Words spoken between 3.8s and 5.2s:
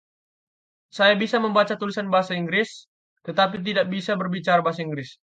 bisa berbicara bahasa Inggris.